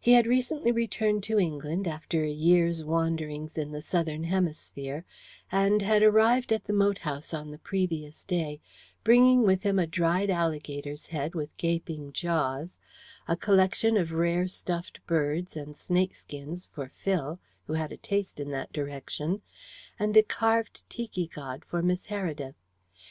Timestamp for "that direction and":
18.52-20.16